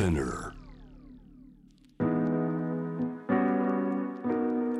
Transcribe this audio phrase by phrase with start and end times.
[0.00, 0.54] Spinner.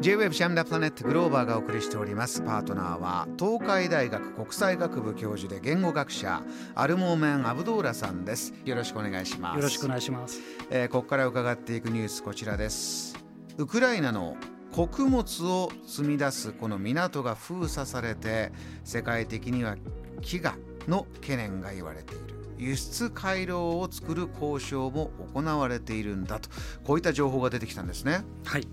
[0.00, 2.40] J-Web シャムダプラネットグローバーがお送りしております。
[2.40, 6.42] パートナーは東海大学国際学部教授で言語学者
[6.74, 8.54] アルモーメン・アブドーラさんです。
[8.64, 9.56] よろしくお願いします。
[9.56, 13.14] よろしくお願いします、えーここから伺っていくニュースこちらです。
[13.58, 14.38] ウクライナの
[14.72, 18.52] 穀物を積み出すこの港が封鎖されて
[18.84, 19.76] 世界的には
[20.22, 20.54] 飢餓
[20.88, 26.50] の懸念が言われている輸出回廊を作る交渉も行われているんだと。
[26.84, 28.24] こういった情報が出てきたんですね。
[28.44, 28.68] はい。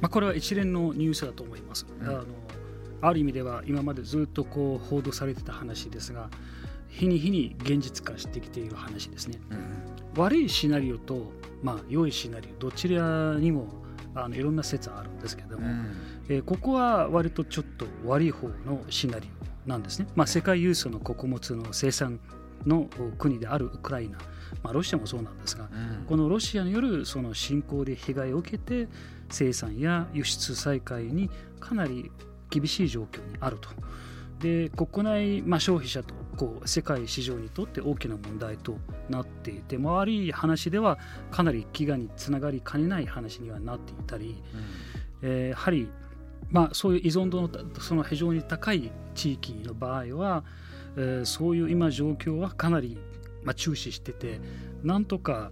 [0.00, 2.08] まあ、これは一連のニュースだと思います、うん。
[2.08, 2.24] あの
[3.02, 6.30] ある意味では今までずっとこう報道されてた話ですが
[6.88, 9.38] 日に日に現実化してきている話ですね。
[9.50, 10.20] うん。
[10.22, 11.30] 悪いシナリオと、
[11.62, 13.68] まあ、良いシナリオどちらにも
[14.14, 15.96] あのいろんな説あるんですけども、うん。
[16.28, 19.28] えーここは割とちょっと悪い方のシナリ
[19.66, 22.18] オなんですね、まあ、世界有数の穀物の生産
[22.66, 22.88] の
[23.18, 24.18] 国であるウクライナ、
[24.62, 26.06] まあ、ロシアもそうなんですがうん。
[26.06, 28.88] このロシアによるその侵攻で被害を受けて
[29.30, 32.10] 生産や輸出再開にかなり
[32.50, 33.68] 厳しい状況にあると。
[34.40, 38.78] で国内、まあ、消費者とこう世界市場にとって大きな問題と
[39.10, 40.98] なっていて悪い話では
[41.30, 44.42] かなり飢餓につながりかねない話にはなっていたり、
[45.20, 45.90] えーやはり、
[46.50, 47.50] まあ、そういう依存度の
[47.80, 50.44] その非常に高い地域の場合は、
[50.96, 52.98] えーそういう今状況はかなり、
[53.42, 54.40] まあ、注視してて
[54.82, 55.50] なんとか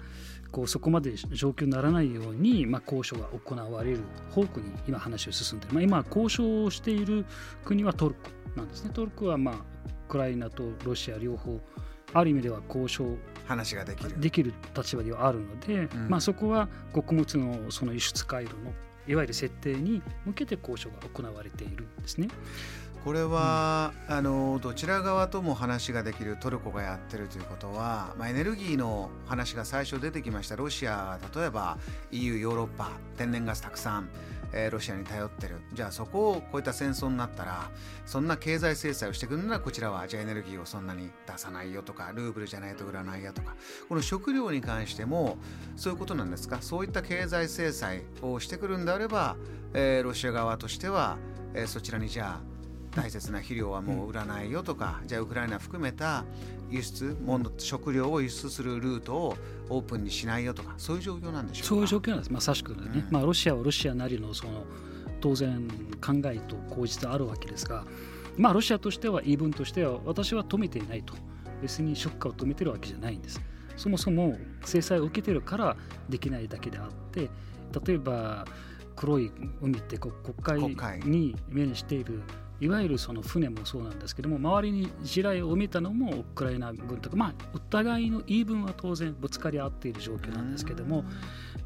[0.51, 7.27] こうそこまで状況にならないように、まあ、交渉が行われる方向に今話を進んでいる、まあ、今交渉をしている
[7.65, 8.21] 国はトルコ
[8.57, 8.91] なんですね。
[8.95, 9.59] トルコは、まあ、ウ
[10.09, 11.61] クライナとロシア両方
[12.15, 14.21] ある意味では交渉話ができる。
[14.21, 16.09] できる立場ではあるので、うん。
[16.09, 18.73] まあ、そこは穀物のその輸出回路の
[19.07, 22.29] いわゆる設定に向けて交渉が行われているんですね。
[23.05, 30.57] これは、あのどちら側とも話ができるトルコがやってるということは、まあ、エネルギーの話が最初出てきました。
[30.57, 31.79] ロシア例えば
[32.11, 34.11] EU ヨーロッパ天然ガスたくさん、
[34.53, 35.57] えーロシアに頼ってる。
[35.73, 37.71] じゃあそこをこういった戦争になったら
[38.05, 43.57] そんな経済制裁をしてくるならこちらはじゃあエネルギーをそんなに出さないよとかルーブルじゃないと売らないよとか
[43.89, 45.39] この食料に関しても
[45.77, 46.59] そういうことなんですか？
[46.61, 49.37] そういった経済制裁をしてくるんであれば、
[49.73, 51.17] えーロシア側としては、
[51.55, 52.58] えーそちらにじゃあ
[52.95, 56.25] 大切な肥料はもう売らないよとか、じゃあウクライナ含めた
[56.71, 59.37] 輸出もの食料を輸出するルートを
[59.69, 61.69] オープンにしないよとかそういう状況なんでしょうか？
[61.69, 62.33] そういう状況なんです。
[62.33, 63.07] まさしくね、うん。
[63.11, 64.65] まあ、ロシアはロシアなりのその
[65.21, 65.69] 当然
[66.01, 67.85] 考えと口実あるわけですが、
[68.37, 71.15] まあ、ロシアとしては言い分としては私は止めていないと。
[71.61, 73.41] 別に出荷を止めてるわけじゃないんです。
[73.77, 75.77] そもそも制裁を受けてるから
[76.09, 77.31] できないだけであって
[77.85, 78.45] 例えば
[78.95, 80.13] 黒い海って国
[80.43, 82.23] 海海に面している
[82.61, 91.05] いわゆるその船もそうなんですけども周りに地雷を見たのもウクライナ軍とかまあお互いの言い分は当然ぶつかり合っている状況なんですけども、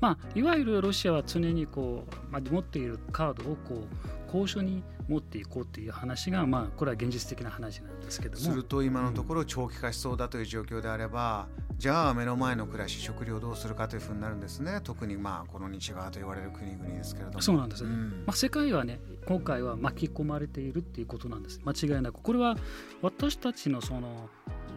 [0.01, 8.41] まあ、いわゆるロシアは常にこう、まあ、持っているカードをこう交渉に持っていこうという話が、まあ、これは現実的な話なんですけども。
[8.41, 14.81] すると今のところ長期化しそうだという状況であれば、じゃあ目の前の暮らし食料どうするかというふうになるんですね。
[14.83, 17.41] 特にまあこの西側と言われる国々ですけれども。
[17.43, 18.11] そうなんですね、うん。
[18.27, 21.61] まあ、世界はね今回は巻き込まれているっていうことなんです。
[21.65, 22.23] 間違いなく。
[22.23, 22.57] これは
[23.03, 24.29] 私たちのその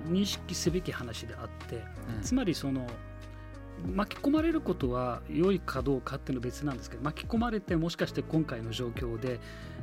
[0.08, 1.84] 認識すべき話であって
[2.16, 2.22] うん。
[2.22, 2.88] つまりその
[3.94, 9.40] 巻き込まれることは良いかどうかっていうのは別なんですけど巻き込まれてもしかして今回の状況で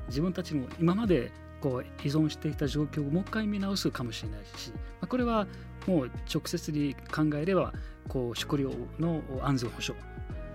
[0.08, 5.46] 自分たちの今までこう依存していた状況をもう一回見直すかもしれないし、まあ、これは
[5.86, 7.72] もう直接に考えれば
[8.08, 10.04] こう食料の安全保障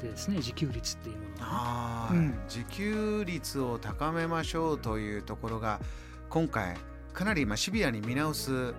[0.01, 1.37] でですね自給率っていうものをね。
[1.39, 2.39] はいうん。
[2.47, 5.79] 自給率を高めましょうというところが
[6.29, 6.75] 今回
[7.13, 8.73] かなり今シビアに見直す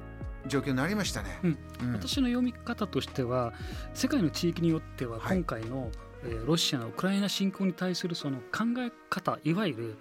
[0.47, 1.39] 状況になりましたね。
[1.43, 3.53] うんうん私の読み方としては
[3.95, 5.91] 世界の地域によってははい今回の、
[6.25, 9.97] えーロシアのウクライナ侵攻に対するその考え方いわゆる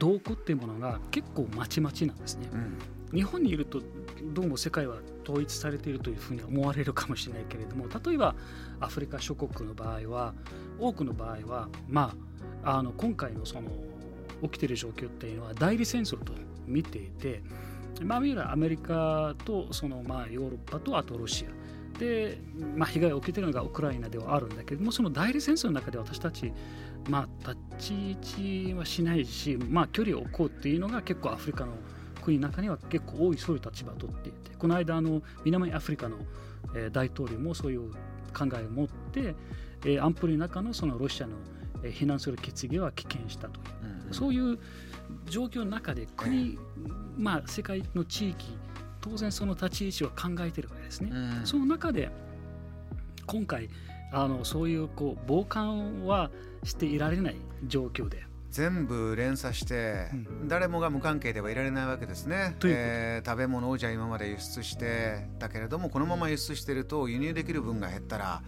[0.00, 2.48] 動向っていうものが結構まちまちなんですね。
[2.52, 2.78] うん
[3.12, 3.82] 日本にいると
[4.32, 8.34] どうも世界は統一されているというふうに思われるかもしれないけれども例えば
[8.78, 10.34] アフリカ諸国の場合は
[10.78, 12.14] 多くの場合はま
[12.62, 13.70] ああの今回のその
[14.42, 16.32] 起きている状況っていうのは代理戦争と
[16.66, 17.42] 見ていて、
[18.02, 21.98] まあ、いわゆるアメリカとそのまあヨーロッパとあとロシア。
[21.98, 22.38] で、
[22.76, 26.50] まあ、被害を受けているのがウクライナではあるんだけどもその代理戦争の中で私たち
[27.10, 31.74] まあ立ち位置はしないし、まあ、距離を置こうっていうのが結構アフリカの
[32.22, 36.16] 国の中には結構多いそういう立場を取っていてこの間あの南アフリカの、
[36.92, 37.90] 大統領もそういう
[38.32, 39.34] 考えを持って、
[39.84, 41.32] えー安保理の中のそのロシアの、
[41.82, 44.58] えー非難する決議は棄権したという、うんそういう
[45.26, 46.58] 状況の中で国、
[47.16, 48.56] まあ、世界の地域
[49.00, 51.10] 当然その立ち位置を考えているわけですね。
[51.12, 51.46] うん。
[51.46, 52.10] その中で
[53.26, 53.68] 今回
[54.12, 56.30] あのそういうこう傍観は
[56.64, 57.36] していられない
[57.66, 58.24] 状況で。
[58.50, 60.48] 全部連鎖して、うん。
[60.48, 62.48] 誰もが無関係ではいられないわけですね。
[62.50, 62.68] うこと。
[62.68, 68.42] えー食べ物をじゃあ今まで輸出してだけれどもこのまま輸出してると輸入できる分が減ったら、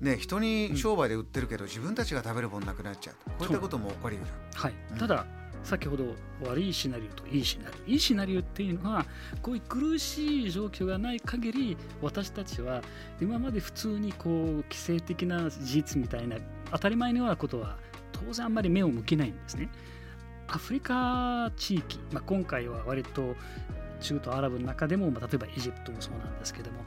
[0.00, 3.14] ね、人に商売で売ってるけど、自分たちが食べるもんなくなっちゃう。
[3.30, 4.26] こういったことも起こりうる。
[4.54, 4.74] はい。
[4.92, 5.26] うん、ただ
[5.64, 7.90] 先ほど悪いシナリオといいシナリオ。
[7.90, 9.04] いいシナリオっていうのは
[9.42, 12.82] こういう苦しい状況がない限り私たちは
[13.20, 16.36] 今まで普通にこう規制的な事実みたいな
[16.70, 17.76] 当たり前のようなことは
[18.12, 19.68] 当然あんまり目を向けないんですね。
[20.46, 23.36] アフリカ地域、まあ、今回は割と
[24.00, 26.78] 中東アラブの中でも、まあ、例えばエジプトもそうなんですけども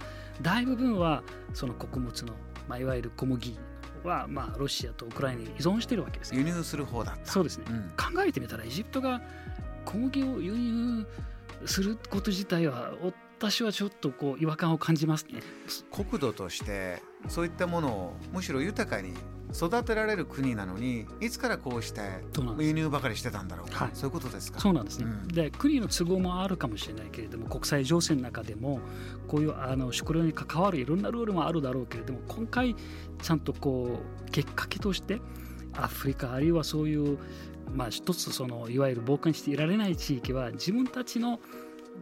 [0.41, 1.21] 大部分は
[1.53, 2.33] その穀物の、
[2.67, 3.57] まあ、いわゆる小麦
[4.03, 6.39] は、まあ、ロシアとウクライナに依存しているわけですね。
[6.39, 7.31] 輸入する方だった。
[7.31, 9.21] そうですねうん考えてみたらエジプトが
[9.85, 11.05] 小麦を輸入
[11.65, 12.93] すること自体は
[13.39, 15.41] 私はちょっとこう違和感を感じますね。
[15.91, 19.13] 国土としてそういったものをむしろ豊かに
[19.53, 22.01] 育てられる国なのにいつからこうして
[22.59, 23.93] 輸入ばかりしてたんだろうか、はい。
[23.93, 24.59] そういうことですか？
[24.61, 25.27] そうなんですね、うん。
[25.27, 28.79] で国の都合もあるかもしれないけれども国際情勢の中でも
[29.27, 32.75] こういうあの食料に関わるいろんなルールもあるだろうけれども今回
[33.21, 35.19] ちゃんとこう結果として
[35.73, 37.17] アフリカあるいはそういう
[37.73, 41.41] まあ一つそのいわゆる傍観していられない地域は自分たちの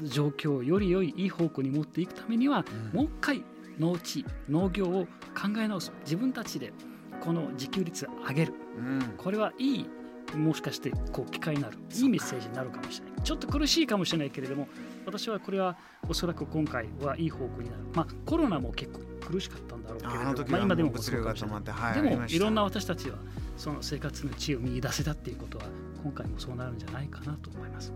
[0.04, 2.64] 状況をより良いいい方向に持っていくためには
[2.94, 2.98] うん。
[2.98, 3.44] もう一回
[3.80, 5.92] 農地農業を考え直す。
[6.04, 6.74] 自分たちで
[7.22, 8.54] この自給率を上げる。
[8.78, 9.14] うん。
[9.18, 9.90] これはいい
[10.36, 11.78] もしかしてこう機会になる。
[11.96, 13.24] いいメッセージになるかもしれない。
[13.24, 14.68] ちょっと苦しいかもしれないけれども
[15.06, 15.78] 私はこれは
[16.08, 17.84] おそらく今回はいい方向になる。
[17.94, 19.00] まあコロナも結構
[19.30, 23.18] 苦しかったんだろうけれあどもあの時はまあ今でも物流が止まって、はい、でもいろんな私たちは
[23.58, 25.66] その生活の知恵を見出せたっていうことは
[26.04, 27.94] 今回もそうなるんじゃないかなと思います。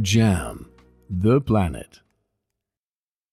[0.00, 0.66] Jam,
[1.10, 2.02] the planet.